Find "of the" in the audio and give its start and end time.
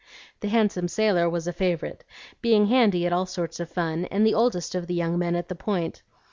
4.73-4.95